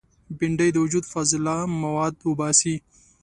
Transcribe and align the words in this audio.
بېنډۍ 0.37 0.69
د 0.73 0.77
وجود 0.83 1.05
فاضله 1.11 1.55
مواد 1.83 2.13
وباسي 2.29 2.75